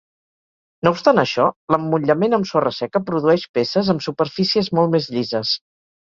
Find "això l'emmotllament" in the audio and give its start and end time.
1.23-2.35